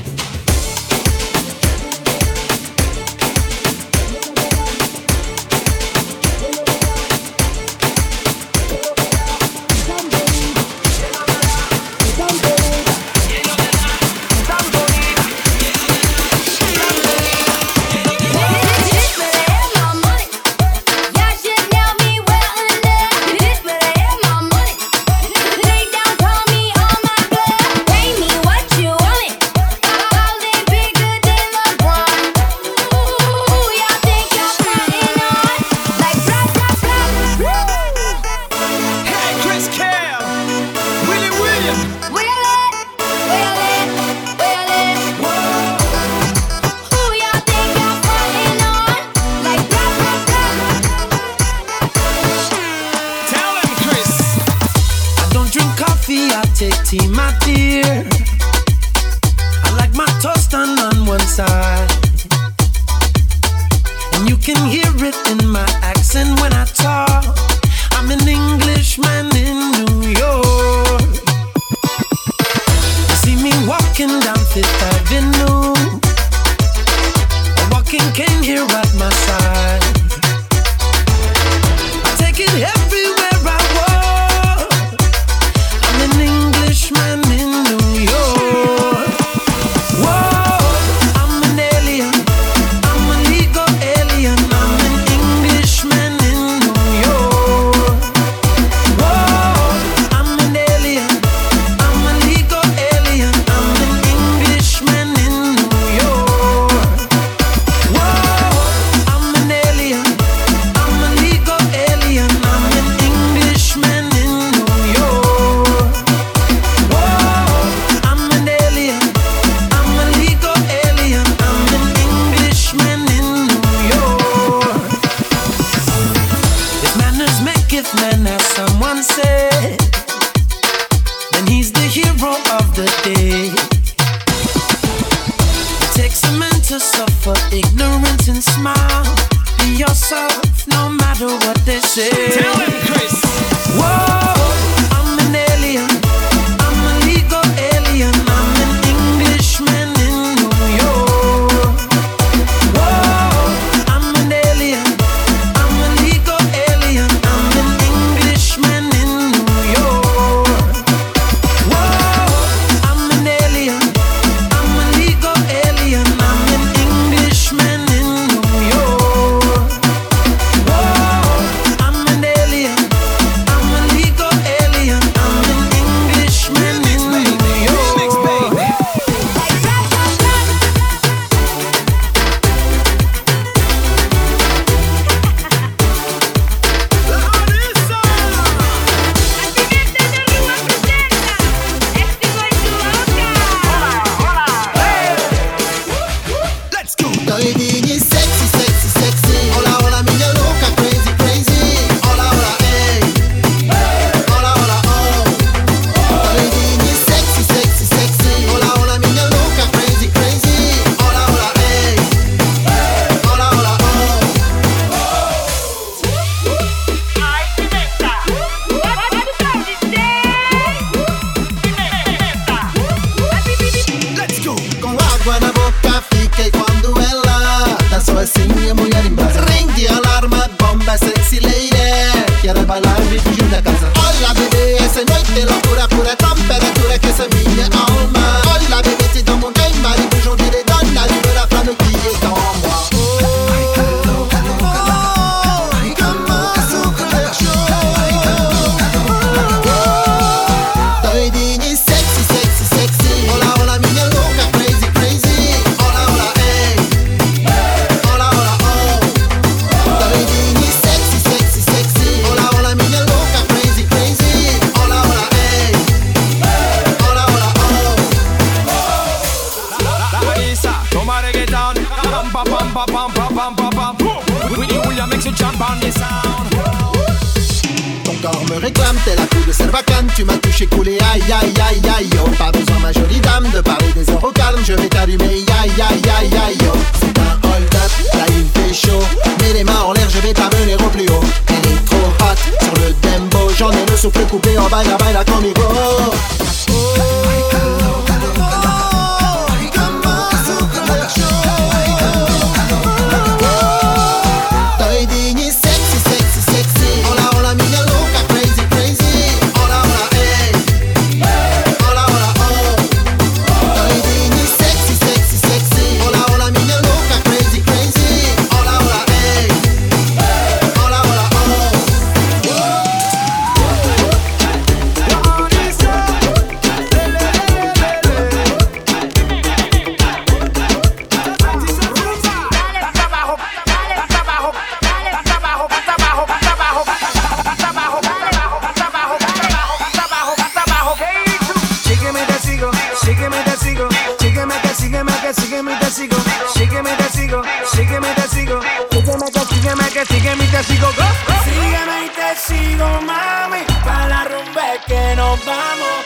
sigo, 350.67 350.87
go, 350.87 351.09
go. 351.27 351.35
Sígueme 351.45 352.07
y 352.07 352.09
te 352.11 352.29
sigo, 352.37 352.89
mami, 353.03 353.63
para 353.85 354.09
la 354.09 354.25
rumba 354.25 354.63
que 354.87 355.17
nos 355.17 355.45
vamos. 355.45 356.06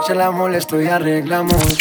Noche, 0.00 0.14
la 0.14 0.30
molesto 0.30 0.80
y 0.80 0.86
arreglamos. 0.86 1.76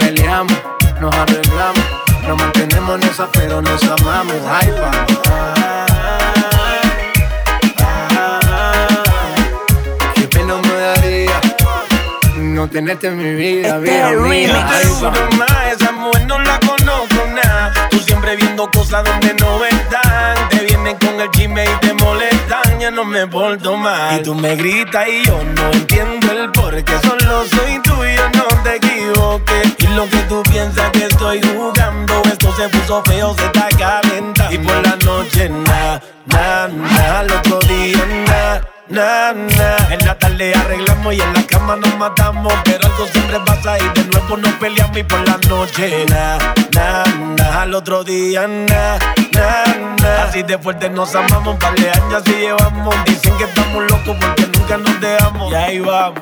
Peleamos, 0.00 0.58
nos 1.00 1.14
arreglamos. 1.14 1.84
Nos 2.26 2.36
mantenemos 2.36 3.00
en 3.00 3.08
esa, 3.08 3.28
pero 3.30 3.62
nos 3.62 3.82
amamos. 3.84 4.36
Ay, 4.50 4.68
pa. 4.80 4.90
Qué 10.14 10.28
pena 10.28 10.54
me 10.56 10.74
daría 10.74 11.40
no 12.36 12.68
tenerte 12.68 13.06
en 13.08 13.18
mi 13.18 13.34
vida, 13.34 13.78
vida 13.78 14.10
mía. 14.10 14.66
Ay, 14.68 14.86
pa. 15.00 15.12
Juro 15.12 15.30
más, 15.36 15.72
esa 15.72 15.92
mujer 15.92 16.26
no 16.26 16.40
la 16.40 16.58
conozco 16.58 17.26
nada. 17.32 17.72
Tú 17.90 18.00
siempre 18.00 18.34
viendo 18.34 18.68
cosas 18.72 19.04
donde 19.04 19.34
no 19.34 19.45
me 23.16 23.26
porto 23.28 23.76
mal. 23.76 24.20
Y 24.20 24.22
tú 24.22 24.34
me 24.34 24.56
gritas 24.56 25.08
y 25.08 25.24
yo 25.24 25.42
no 25.42 25.70
entiendo 25.72 26.32
el 26.32 26.52
por 26.52 26.84
qué. 26.84 26.92
Solo 26.98 27.44
soy 27.46 27.80
tuyo, 27.82 28.22
no 28.34 28.62
te 28.62 28.76
equivoques. 28.76 29.74
Y 29.78 29.86
lo 29.94 30.06
que 30.08 30.18
tú 30.28 30.42
piensas 30.50 30.90
que 30.90 31.06
estoy 31.06 31.40
jugando. 31.40 32.22
Esto 32.24 32.54
se 32.56 32.68
puso 32.68 33.02
feo, 33.04 33.34
se 33.38 33.46
está 33.46 33.68
calentando. 33.78 34.54
Y 34.54 34.58
por 34.58 34.82
la 34.86 34.96
noche, 34.96 35.48
na, 35.48 36.00
na. 38.88 39.30
En 39.90 40.06
la 40.06 40.18
tarde 40.18 40.54
arreglamos 40.54 41.14
y 41.14 41.20
en 41.20 41.32
la 41.34 41.42
cama 41.46 41.76
nos 41.76 41.96
matamos. 41.96 42.52
Pero 42.64 42.86
algo 42.86 43.06
siempre 43.06 43.40
pasa 43.40 43.78
y 43.78 43.88
de 43.98 44.04
nuevo 44.04 44.36
nos 44.36 44.52
peleamos. 44.54 44.96
Y 44.96 45.02
por 45.04 45.26
la 45.26 45.36
noche, 45.48 46.06
na, 46.06 46.38
na. 46.72 47.62
Al 47.62 47.74
otro 47.74 48.04
día, 48.04 48.46
na, 48.46 48.98
na. 49.32 50.22
Así 50.24 50.42
de 50.42 50.58
fuerte 50.58 50.88
nos 50.90 51.14
amamos. 51.14 51.56
Par 51.56 51.74
de 51.74 51.90
años 51.90 52.14
así 52.14 52.32
llevamos. 52.32 52.94
Dicen 53.04 53.36
que 53.36 53.44
estamos 53.44 53.82
locos 53.90 54.16
porque 54.20 54.46
nunca 54.46 54.76
nos 54.76 55.00
dejamos. 55.00 55.52
Y 55.52 55.54
ahí 55.54 55.78
vamos. 55.80 56.20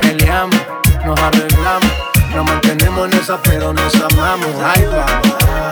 Peleamos, 0.00 0.60
nos 1.04 1.20
arreglamos. 1.20 1.92
Nos 2.34 2.44
mantenemos 2.44 3.12
en 3.12 3.18
esa, 3.18 3.42
pero 3.42 3.72
nos 3.72 3.94
amamos. 3.94 4.48
Ay, 4.64 4.86
vamos. 4.86 5.69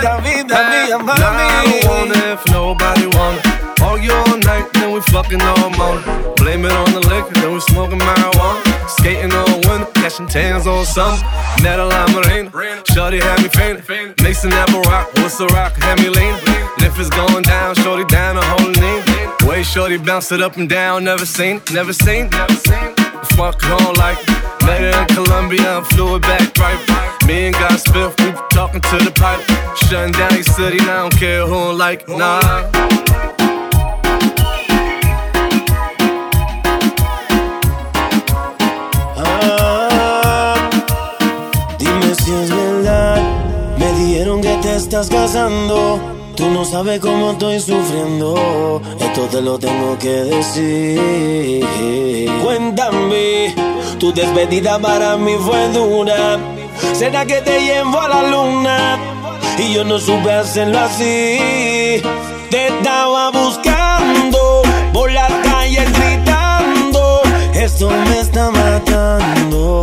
Vida, 0.00 0.20
vida 0.22 0.56
mía, 0.70 0.98
Now 0.98 1.12
I 1.12 1.64
mami. 1.64 1.80
don't 1.82 1.90
want 1.90 2.10
it 2.16 2.24
if 2.34 2.46
nobody 2.52 3.06
want 3.06 3.38
it. 3.38 3.82
Argue 3.82 4.12
all 4.12 4.36
night, 4.38 4.66
then 4.74 4.92
we 4.92 5.00
fucking 5.12 5.40
all 5.42 5.70
morning. 5.70 6.04
Blame 6.36 6.64
it 6.64 6.72
on 6.72 6.92
the 6.92 7.00
liquor, 7.00 7.32
then 7.40 7.52
we 7.54 7.60
smoking 7.60 7.98
marijuana. 7.98 8.88
Skating 8.88 9.32
on 9.32 9.60
winter, 9.68 9.90
catching 9.94 10.26
tans 10.26 10.66
on 10.66 10.84
summer. 10.84 11.16
Metal 11.62 11.88
marina, 12.14 12.50
shorty 12.92 13.20
had 13.20 13.42
me 13.42 13.48
fainting. 13.48 14.14
Mason 14.22 14.50
never 14.50 14.80
rock, 14.80 15.08
what's 15.14 15.38
the 15.38 15.46
rock? 15.48 15.72
Had 15.76 15.98
me 16.00 16.08
leaning. 16.08 16.40
If 16.78 16.98
it's 16.98 17.10
going 17.10 17.42
down, 17.42 17.74
shorty 17.76 18.04
down 18.04 18.36
a 18.36 18.42
whole 18.44 18.70
knee. 18.70 19.48
Way 19.48 19.62
shorty 19.62 19.96
bounce 19.98 20.30
it 20.32 20.42
up 20.42 20.56
and 20.56 20.68
down, 20.68 21.04
never 21.04 21.24
seen, 21.26 21.60
never 21.72 21.92
seen, 21.92 22.28
never 22.30 22.54
seen. 22.54 22.99
The 23.12 23.34
fuck 23.36 23.60
don't 23.60 23.96
like 23.96 24.18
me. 24.28 24.34
Nigga 24.66 25.00
in 25.00 25.06
Colombia, 25.14 25.78
and 25.78 25.86
flew 25.86 26.16
it 26.16 26.22
back 26.22 26.56
right. 26.58 27.26
Me 27.26 27.46
and 27.46 27.54
God 27.54 27.78
Smith, 27.78 28.14
we 28.20 28.32
talking 28.50 28.80
to 28.80 28.96
the 28.98 29.12
pipe. 29.12 29.40
Shutting 29.76 30.12
down 30.12 30.34
your 30.34 30.42
city, 30.42 30.80
I 30.80 31.02
don't 31.02 31.16
care 31.16 31.46
who 31.46 31.54
don't 31.54 31.78
like, 31.78 32.08
nah. 32.08 33.00
estás 44.90 45.08
casando 45.08 46.19
Tú 46.40 46.48
no 46.48 46.64
sabes 46.64 47.00
cómo 47.00 47.32
estoy 47.32 47.60
sufriendo. 47.60 48.80
Esto 48.98 49.26
te 49.26 49.42
lo 49.42 49.58
tengo 49.58 49.98
que 49.98 50.08
decir. 50.08 51.62
Cuéntame, 52.42 53.54
tu 53.98 54.10
despedida 54.10 54.78
para 54.78 55.18
mí 55.18 55.34
fue 55.38 55.68
dura. 55.68 56.38
¿Será 56.94 57.26
que 57.26 57.42
te 57.42 57.60
llevo 57.60 58.00
a 58.00 58.08
la 58.08 58.22
luna? 58.22 58.98
Y 59.58 59.74
yo 59.74 59.84
no 59.84 59.98
supe 59.98 60.32
hacerlo 60.32 60.78
así. 60.78 62.00
Te 62.48 62.68
estaba 62.68 63.30
buscando 63.32 64.62
por 64.94 65.12
las 65.12 65.30
calles 65.44 65.92
gritando. 65.92 67.20
Esto 67.52 67.90
me 67.90 68.18
está 68.18 68.50
matando. 68.50 69.82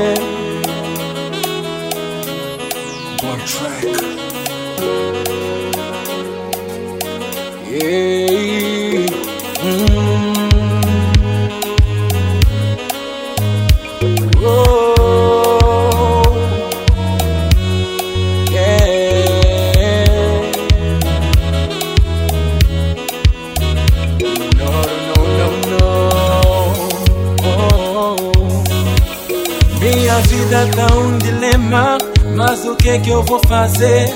que 32.81 32.97
que 32.99 33.09
eu 33.11 33.23
vou 33.23 33.39
fazer? 33.47 34.09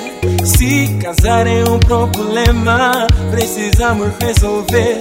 Se 0.43 0.87
casar 0.99 1.45
é 1.45 1.63
um 1.69 1.77
problema, 1.79 3.07
precisamos 3.29 4.11
resolver. 4.19 4.97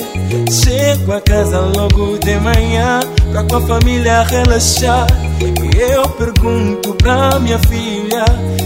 Chego 0.51 1.12
a 1.12 1.21
casa 1.23 1.61
logo 1.61 2.19
de 2.19 2.37
manhã, 2.37 3.01
pra 3.33 3.43
com 3.45 3.57
a 3.57 3.61
família 3.62 4.23
relaxar. 4.25 5.07
E 5.41 5.81
eu 5.81 6.07
pergunto 6.11 6.95
pra 6.97 7.39
minha 7.41 7.59
filha, 7.61 8.25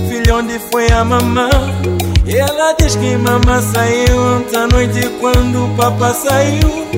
filha, 0.08 0.34
onde 0.34 0.58
foi 0.70 0.90
a 0.90 1.04
mamã? 1.04 1.48
E 2.26 2.36
ela 2.36 2.72
diz 2.72 2.96
que 2.96 3.16
mamã 3.16 3.62
saiu 3.62 4.36
ontem 4.36 4.56
à 4.56 4.66
noite 4.66 5.08
quando 5.20 5.64
o 5.64 5.76
papá 5.76 6.12
saiu. 6.12 6.88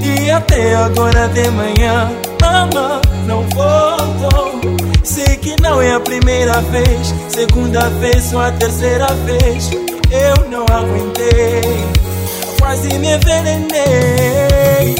E 0.00 0.30
até 0.30 0.76
agora 0.76 1.28
de 1.28 1.50
manhã, 1.50 2.10
mamã 2.40 3.00
não 3.26 3.42
voltou 3.50 4.47
que 5.48 5.62
não 5.62 5.80
é 5.80 5.94
a 5.94 6.00
primeira 6.00 6.60
vez, 6.60 7.14
segunda 7.28 7.88
vez 8.00 8.34
ou 8.34 8.40
a 8.40 8.52
terceira 8.52 9.06
vez. 9.24 9.70
Eu 10.10 10.50
não 10.50 10.66
aguentei, 10.70 11.62
quase 12.58 12.88
me 12.98 13.14
envenenei. 13.14 14.94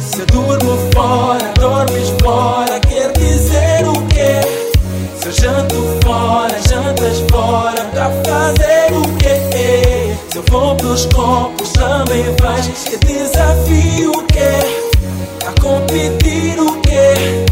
Se 0.00 0.20
eu 0.20 0.26
durmo 0.26 0.78
fora, 0.94 1.52
dormes 1.58 2.14
fora, 2.22 2.80
quer 2.80 3.12
dizer 3.12 3.86
o 3.86 4.06
quê? 4.06 4.40
Se 5.20 5.26
eu 5.26 5.32
janto 5.32 5.98
fora, 6.02 6.56
jantas 6.68 7.22
fora, 7.30 7.84
pra 7.92 8.10
fazer 8.24 8.94
o 8.96 9.02
quê? 9.18 10.16
Se 10.30 10.38
eu 10.38 10.44
vou 10.50 10.76
pros 10.76 11.04
copos, 11.06 11.72
também 11.72 12.24
vais. 12.40 12.66
Que 12.66 12.96
desafio 12.98 14.12
o 14.12 14.22
quê? 14.28 14.86
A 15.46 15.60
competir 15.60 16.58
o 16.58 16.80
quê? 16.80 17.45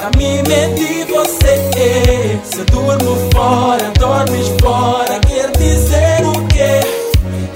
A 0.00 0.16
mim 0.16 0.42
mente 0.46 1.04
você 1.10 2.38
Se 2.44 2.58
eu 2.58 2.64
durmo 2.66 3.16
fora, 3.32 3.90
dormes 3.98 4.46
fora 4.60 5.18
Quer 5.26 5.50
dizer 5.58 6.24
o 6.24 6.46
quê? 6.46 6.80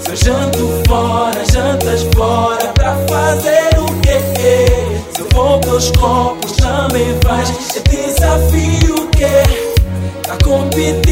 Se 0.01 0.11
eu 0.11 0.17
janto 0.17 0.83
fora, 0.89 1.45
jantas 1.53 2.03
fora 2.17 2.67
Pra 2.75 2.97
fazer 3.09 3.79
o 3.79 3.87
quê? 4.01 4.19
Se 5.15 5.21
eu 5.21 5.29
vou 5.33 5.61
pelos 5.61 5.93
copos, 5.93 6.53
também 6.53 7.17
vais 7.25 7.49
É 7.77 7.81
desafio 7.89 8.97
o 8.97 9.07
quê? 9.09 9.43
Tá 10.25 10.37
competindo 10.45 11.12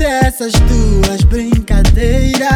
dessas 0.00 0.52
tuas 0.52 1.22
brincadeiras. 1.24 2.48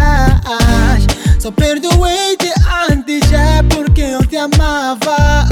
Só 1.39 1.51
perdoei-te 1.51 2.51
antes, 2.91 3.31
é 3.33 3.63
porque 3.65 4.01
eu 4.01 4.25
te 4.27 4.37
amava. 4.39 5.43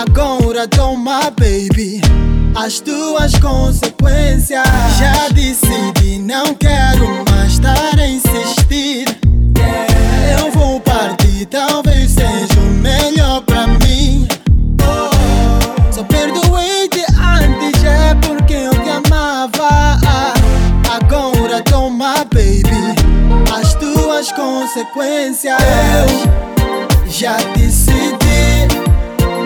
Agora 0.00 0.68
toma, 0.68 1.22
baby, 1.32 2.00
as 2.54 2.78
tuas 2.78 3.34
consequências. 3.40 4.64
Já 4.96 5.28
decidi, 5.30 6.20
não 6.20 6.54
quero 6.54 7.24
mais 7.28 7.54
estar 7.54 7.98
a 7.98 8.06
insistir. 8.06 9.08
É, 9.58 10.40
eu 10.40 10.52
vou 10.52 10.78
partir, 10.80 11.46
talvez 11.46 12.11
as 24.32 24.36
consequências. 24.36 25.58
Eu 25.60 27.10
já 27.10 27.36
decidi 27.54 28.68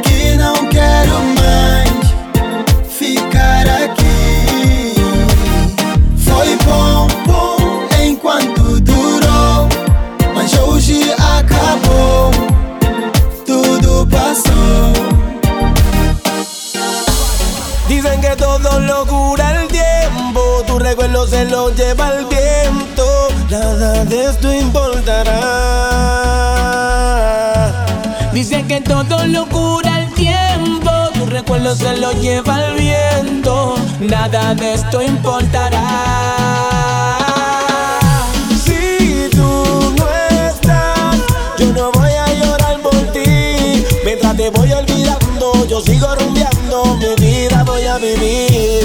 que 0.03 0.34
não 0.37 0.68
quero 0.68 1.12
mais 1.41 2.89
ficar 2.89 3.66
aqui. 3.66 4.95
Foi 6.16 6.57
bom, 6.64 7.09
bom 7.26 7.57
enquanto 8.03 8.80
durou, 8.80 9.68
mas 10.34 10.55
hoje 10.55 11.12
acabou. 11.12 12.30
Tudo 13.45 14.07
passou. 14.07 14.93
Dicen 17.89 18.20
que 18.20 18.37
todo 18.37 18.80
lo 18.80 19.07
cura 19.07 19.62
el 19.62 19.68
tiempo, 19.68 20.62
tu 20.66 20.78
recuerdo 20.78 21.26
se 21.26 21.45
lo 21.45 21.70
lleva 21.70 22.09
el 22.09 22.26
viento 22.26 23.16
nada 23.51 24.05
de 24.05 24.24
esto 24.26 24.53
importará. 24.53 25.32
Dice 28.32 28.64
que 28.66 28.80
todo 28.80 29.26
lo 29.26 29.47
cura 29.49 30.01
el 30.01 30.12
tiempo, 30.14 30.90
tu 31.14 31.26
recuerdo 31.26 31.74
se 31.74 31.97
lo 31.97 32.12
lleva 32.12 32.66
el 32.66 32.74
viento, 32.74 33.76
nada 34.01 34.55
de 34.55 34.74
esto 34.74 35.01
importará. 35.03 35.86
Si 38.64 39.28
tú 39.30 39.94
no 39.97 40.07
estás, 40.49 41.16
yo 41.59 41.72
no 41.72 41.92
voy 41.92 42.12
a 42.12 42.26
llorar 42.34 42.80
por 42.82 42.97
ti, 43.12 43.84
mientras 44.05 44.36
te 44.36 44.51
voy 44.51 44.72
olvidando, 44.72 45.66
yo 45.66 45.80
sigo 45.80 46.14
rumbeando, 46.14 46.97
mi 46.97 47.14
vida 47.24 47.64
voy 47.64 47.84
a 47.84 47.97
vivir. 47.99 48.76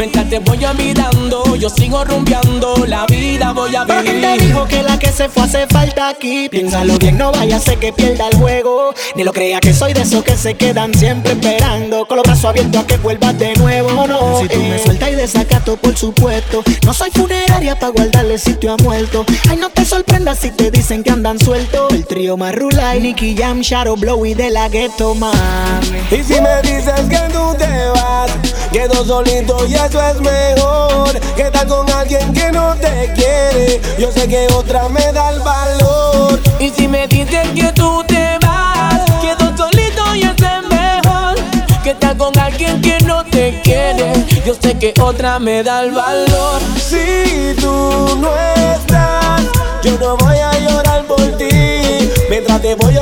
Mientras 0.00 0.30
te 0.30 0.38
voy 0.38 0.64
olvidando, 0.64 1.56
yo 1.56 1.68
sigo 1.68 2.02
rumbeando. 2.06 2.86
La 2.86 3.04
vida 3.04 3.52
voy 3.52 3.76
a 3.76 3.84
¿Quién 3.84 4.22
te 4.22 4.32
vivir. 4.32 4.40
dijo 4.46 4.64
que 4.66 4.82
la 4.82 4.98
que 4.98 5.12
se 5.12 5.28
fue 5.28 5.42
hace 5.42 5.66
falta 5.66 6.08
aquí? 6.08 6.48
Piénsalo 6.48 6.96
bien, 6.96 7.18
no 7.18 7.30
vaya 7.30 7.56
a 7.56 7.60
ser 7.60 7.78
que 7.78 7.92
pierda 7.92 8.28
el 8.28 8.38
juego. 8.38 8.94
Ni 9.14 9.24
lo 9.24 9.32
crea 9.34 9.60
que 9.60 9.74
soy 9.74 9.92
de 9.92 10.00
esos 10.00 10.24
que 10.24 10.38
se 10.38 10.54
quedan 10.54 10.94
siempre 10.94 11.32
esperando. 11.32 12.06
Con 12.06 12.16
los 12.16 12.24
brazos 12.24 12.46
abiertos 12.46 12.82
a 12.82 12.86
que 12.86 12.96
vuelvas 12.96 13.38
de 13.38 13.52
nuevo, 13.56 14.06
no. 14.06 14.40
Si 14.40 14.48
tú 14.48 14.58
me 14.60 14.78
sueltas 14.78 15.10
y 15.10 15.14
desacato, 15.16 15.76
por 15.76 15.94
supuesto. 15.94 16.62
No 16.86 16.94
soy 16.94 17.10
funeraria 17.10 17.78
para 17.78 17.92
guardarle 17.92 18.38
sitio 18.38 18.72
a 18.72 18.78
muerto. 18.78 19.26
Ay, 19.50 19.58
no 19.58 19.68
te 19.68 19.84
sorprendas 19.84 20.38
si 20.38 20.50
te 20.50 20.70
dicen 20.70 21.02
que 21.02 21.10
andan 21.10 21.38
sueltos. 21.38 21.92
El 21.92 22.06
trío 22.06 22.38
Marrula 22.38 22.96
y 22.96 23.00
Nicky 23.02 23.36
Jam, 23.36 23.60
Shadow 23.60 23.96
Blow 23.96 24.24
y 24.24 24.32
de 24.32 24.48
la 24.48 24.70
ghetto, 24.70 25.14
mami. 25.14 25.36
Y 26.10 26.24
si 26.24 26.40
me 26.40 26.62
dices 26.62 27.02
que 27.10 27.18
tú 27.34 27.54
te 27.58 27.68
vas, 27.94 28.30
quedo 28.72 29.04
solito 29.04 29.66
y 29.68 29.74
eso 29.90 30.00
es 30.08 30.20
mejor 30.20 31.20
que 31.34 31.42
estar 31.42 31.66
con 31.66 31.90
alguien 31.90 32.32
que 32.32 32.52
no 32.52 32.74
te 32.76 33.12
quiere. 33.14 33.80
Yo 33.98 34.12
sé 34.12 34.28
que 34.28 34.46
otra 34.54 34.88
me 34.88 35.12
da 35.12 35.30
el 35.30 35.40
valor. 35.40 36.40
Y 36.60 36.70
si 36.70 36.86
me 36.86 37.08
dicen 37.08 37.52
que 37.54 37.72
tú 37.72 38.04
te 38.06 38.38
vas, 38.40 39.02
quedo 39.20 39.56
solito 39.56 40.14
y 40.14 40.22
eso 40.22 40.46
es 40.46 40.68
mejor 40.68 41.34
que 41.82 41.90
estar 41.90 42.16
con 42.16 42.38
alguien 42.38 42.80
que 42.80 43.00
no 43.00 43.24
te 43.24 43.60
quiere. 43.64 44.12
Yo 44.46 44.54
sé 44.54 44.78
que 44.78 44.94
otra 45.00 45.40
me 45.40 45.64
da 45.64 45.82
el 45.82 45.90
valor. 45.90 46.60
Si 46.76 47.56
tú 47.60 48.16
no 48.20 48.30
estás, 48.76 49.42
yo 49.82 49.98
no 49.98 50.16
voy 50.18 50.36
a 50.38 50.52
llorar 50.60 51.04
por 51.06 51.20
ti. 51.36 52.12
Mientras 52.28 52.62
te 52.62 52.76
voy 52.76 52.96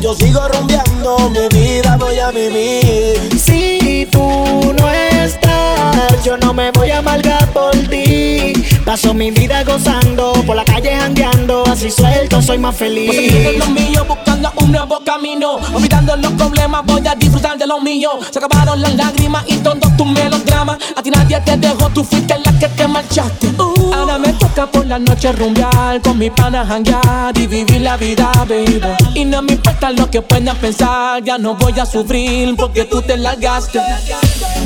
yo 0.00 0.14
sigo 0.14 0.40
rumbeando, 0.48 1.30
mi 1.30 1.48
vida 1.48 1.96
voy 1.98 2.18
a 2.18 2.30
vivir. 2.30 3.38
Si 3.38 4.06
tú 4.10 4.74
no 4.78 4.90
estás, 4.90 6.24
yo 6.24 6.36
no 6.38 6.54
me 6.54 6.70
voy 6.72 6.90
a 6.90 6.98
amargar 6.98 7.46
por 7.52 7.72
ti. 7.88 8.52
Paso 8.88 9.12
mi 9.12 9.30
vida 9.30 9.64
gozando, 9.64 10.32
por 10.46 10.56
la 10.56 10.64
calle 10.64 10.96
jangueando, 10.96 11.62
así 11.70 11.90
suelto 11.90 12.40
soy 12.40 12.56
más 12.56 12.74
Voy 12.78 12.86
a 12.86 12.88
feliz. 12.88 13.34
en 13.34 13.58
lo 13.58 13.66
mío, 13.66 14.02
buscando 14.08 14.50
un 14.56 14.72
nuevo 14.72 14.98
camino. 15.04 15.58
Olvidando 15.74 16.16
los 16.16 16.32
problemas, 16.32 16.86
voy 16.86 17.06
a 17.06 17.14
disfrutar 17.14 17.58
de 17.58 17.66
lo 17.66 17.82
mío. 17.82 18.12
Se 18.30 18.38
acabaron 18.38 18.80
las 18.80 18.94
lágrimas 18.94 19.44
y 19.46 19.58
todos 19.58 19.94
tus 19.94 20.06
melodramas. 20.06 20.78
A 20.96 21.02
ti 21.02 21.10
nadie 21.10 21.38
te 21.42 21.58
dejó, 21.58 21.90
tú 21.90 22.02
fuiste 22.02 22.34
la 22.42 22.58
que 22.58 22.66
te 22.66 22.88
marchaste. 22.88 23.48
Uh, 23.58 23.92
ahora 23.92 24.16
me 24.16 24.32
toca 24.32 24.66
por 24.66 24.86
la 24.86 24.98
noche 24.98 25.32
rumbear, 25.32 26.00
con 26.00 26.16
mi 26.16 26.30
pana 26.30 26.64
janguear 26.64 27.36
y 27.36 27.46
vivir 27.46 27.82
la 27.82 27.98
vida, 27.98 28.32
baby. 28.48 28.80
Y 29.12 29.26
no 29.26 29.42
me 29.42 29.52
importa 29.52 29.90
lo 29.90 30.10
que 30.10 30.22
puedan 30.22 30.56
pensar, 30.56 31.22
ya 31.22 31.36
no 31.36 31.56
voy 31.56 31.78
a 31.78 31.84
sufrir 31.84 32.56
porque 32.56 32.86
tú 32.86 33.02
te 33.02 33.18
largaste. 33.18 33.80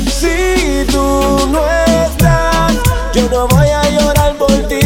Si 0.07 0.89
tú 0.89 1.49
no 1.51 1.59
estás, 2.05 2.71
yo 3.13 3.29
no 3.29 3.47
voy 3.49 3.67
a 3.67 3.89
llorar 3.89 4.12
por 4.37 4.67
ti. 4.67 4.79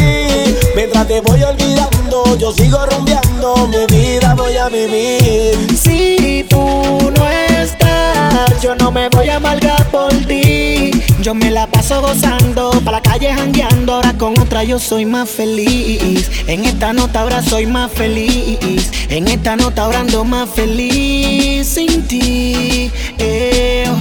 Mientras 0.74 1.06
te 1.06 1.20
voy 1.20 1.42
olvidando, 1.42 2.36
yo 2.38 2.52
sigo 2.52 2.84
rumbeando, 2.86 3.68
mi 3.68 3.86
vida 3.96 4.34
voy 4.34 4.56
a 4.56 4.68
vivir. 4.68 5.76
Si 5.76 6.44
tú 6.48 7.12
no 7.16 7.28
estás, 7.28 8.60
yo 8.62 8.74
no 8.76 8.90
me 8.90 9.08
voy 9.08 9.28
a 9.28 9.36
amargar 9.36 9.84
por 9.90 10.12
ti. 10.26 10.90
Yo 11.20 11.34
me 11.34 11.50
la 11.50 11.66
paso 11.66 12.00
gozando, 12.00 12.70
pa' 12.84 12.92
la 12.92 13.00
calle 13.02 13.32
jangueando, 13.32 13.94
ahora 13.94 14.12
con 14.16 14.38
otra 14.38 14.62
yo 14.64 14.78
soy 14.78 15.04
más 15.04 15.28
feliz. 15.28 16.30
En 16.46 16.64
esta 16.64 16.92
nota 16.92 17.20
ahora 17.20 17.42
soy 17.42 17.66
más 17.66 17.90
feliz. 17.92 18.90
En 19.08 19.28
esta 19.28 19.56
nota 19.56 19.82
ahora 19.82 20.00
ando 20.00 20.24
más 20.24 20.48
feliz 20.48 21.66
sin 21.66 22.06
ti. 22.06 22.90
eh, 23.18 23.84
oh, 23.90 23.98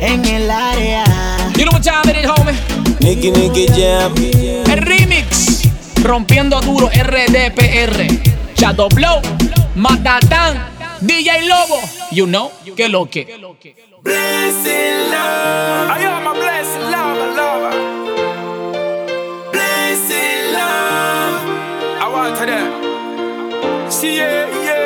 en 0.00 0.24
el 0.24 0.50
área. 0.50 1.04
You 1.56 1.64
know 1.64 1.72
what 1.72 1.82
time 1.82 2.08
it 2.08 2.16
is, 2.16 2.26
homie? 2.26 2.89
Nicky 3.00 3.30
Nicky 3.30 3.66
Jam. 3.68 4.12
El 4.70 4.82
remix, 4.82 5.62
rompiendo 6.02 6.60
duro 6.60 6.88
RDPR, 6.88 8.06
Shadow 8.54 8.88
Blow, 8.88 9.20
Matatán, 9.74 10.66
DJ 11.00 11.46
Lobo, 11.48 11.80
you 12.10 12.26
know, 12.26 12.50
que 12.76 12.88
lo 12.88 13.08
que. 13.08 13.24
Blessing 14.02 15.10
love. 15.10 15.90
I 15.90 16.04
am 16.04 16.26
a 16.26 16.32
blessing 16.34 16.90
love, 16.90 17.36
lover. 17.36 17.74
Blessing 19.52 20.52
love. 20.52 21.40
I 22.00 22.08
want 22.12 22.36
to 22.36 22.46
that. 22.46 23.92
See, 23.92 24.16
yeah, 24.16 24.48
yeah. 24.64 24.79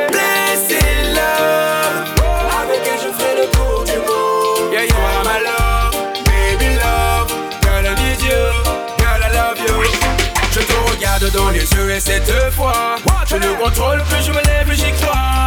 Dans 11.35 11.51
les 11.51 11.61
yeux 11.61 11.91
et 11.91 12.01
cette 12.01 12.31
fois, 12.53 12.97
je 13.27 13.37
ne 13.37 13.55
contrôle 13.63 14.03
plus, 14.05 14.25
je 14.25 14.31
me 14.31 14.43
lève 14.45 14.71
et 14.71 14.77
j'y 14.77 14.93
crois. 15.03 15.45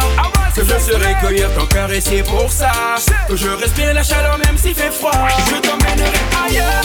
Que 0.54 0.64
je 0.64 0.78
serai 0.78 1.14
cueillir 1.20 1.48
ton 1.54 1.66
cœur 1.66 1.90
et 1.92 2.00
c'est 2.00 2.22
pour 2.22 2.50
ça 2.50 2.72
Que 3.28 3.36
je 3.36 3.48
respire 3.48 3.94
la 3.94 4.02
chaleur 4.02 4.38
même 4.44 4.58
s'il 4.58 4.74
fait 4.74 4.90
froid. 4.90 5.12
Je 5.46 5.60
t'emmènerai 5.60 6.18
ailleurs, 6.46 6.82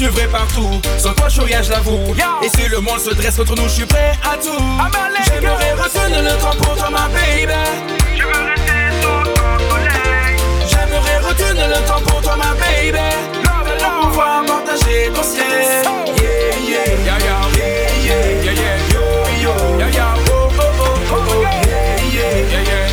Te 0.00 0.04
suivrai 0.06 0.28
partout. 0.28 0.80
Sans 0.96 1.12
toi, 1.12 1.28
je 1.28 1.34
suis 1.34 1.42
rien, 1.42 1.60
je 1.60 1.70
l'avoue. 1.72 2.00
Et 2.42 2.48
si 2.48 2.66
le 2.70 2.80
monde 2.80 3.00
se 3.00 3.10
dresse 3.10 3.36
contre 3.36 3.54
nous, 3.54 3.64
je 3.64 3.68
suis 3.68 3.84
prêt 3.84 4.12
à 4.24 4.34
tout. 4.38 4.64
J'aimerais 5.26 5.72
retenir 5.74 6.22
le 6.22 6.40
temps 6.40 6.56
pour 6.62 6.74
toi, 6.74 6.88
ma 6.88 7.06
baby. 7.08 7.52
Je 8.16 8.22
veux 8.22 8.30
rester 8.30 8.88
sous 9.02 9.22
ton 9.34 9.58
soleil. 9.68 10.38
J'aimerais 10.70 11.18
retenir 11.18 11.68
le 11.68 11.86
temps 11.86 12.00
pour 12.06 12.22
toi, 12.22 12.34
ma 12.34 12.54
baby. 12.54 12.96
Pour 13.44 14.08
pouvoir 14.08 14.42
partager 14.46 15.10
ton 15.14 15.22
ciel. 15.22 15.84
Yeah, 16.16 16.56
yeah, 16.66 16.94
yeah, 17.04 17.18
yeah, 17.18 17.44
yeah, 17.58 18.32
yeah, 18.42 18.52
yeah, 18.54 18.76
yo, 18.94 19.02
yo, 19.42 19.52
yeah, 19.80 19.90
yeah, 19.92 20.32
oh, 20.32 20.48
oh, 20.58 21.12
oh, 21.12 21.42
yeah, 21.42 21.60
yeah, 21.68 22.00
yeah, 22.14 22.40
yeah, 22.48 22.62
yeah, 22.64 22.89